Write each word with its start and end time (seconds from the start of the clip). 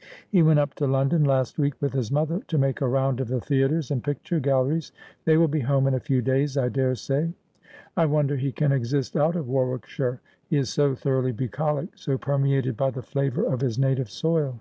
'He 0.30 0.44
went 0.44 0.60
up 0.60 0.74
to 0.74 0.86
London 0.86 1.24
last 1.24 1.58
week 1.58 1.74
with 1.80 1.92
his 1.92 2.12
mother, 2.12 2.38
to 2.46 2.56
make 2.56 2.80
a 2.80 2.86
round 2.86 3.18
of 3.18 3.26
the 3.26 3.40
theatres 3.40 3.90
and 3.90 4.00
picture 4.04 4.38
galleries. 4.38 4.92
They 5.24 5.36
will 5.36 5.48
be 5.48 5.58
home 5.58 5.88
in 5.88 5.94
a 5.94 5.98
few 5.98 6.22
days, 6.22 6.56
I 6.56 6.68
daresay.' 6.68 7.32
'I 7.96 8.06
wonder 8.06 8.36
he 8.36 8.52
can 8.52 8.70
exist 8.70 9.16
out 9.16 9.34
of 9.34 9.48
Warwickshire. 9.48 10.20
He 10.48 10.56
is 10.56 10.70
so 10.70 10.94
thoroughly 10.94 11.32
bucolic, 11.32 11.88
so 11.96 12.16
permeated 12.16 12.76
by 12.76 12.90
the 12.90 13.02
flavour 13.02 13.42
of 13.42 13.60
his 13.60 13.76
native 13.76 14.08
soil.' 14.08 14.60